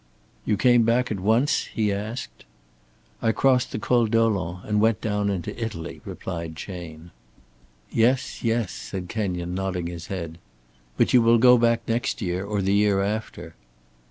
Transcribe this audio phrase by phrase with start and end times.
[0.45, 2.43] "You came back at once?" he asked.
[3.21, 7.11] "I crossed the Col Dolent and went down into Italy," replied Chayne.
[7.91, 10.39] "Yes, yes," said Kenyon, nodding his head.
[10.97, 13.53] "But you will go back next year, or the year after."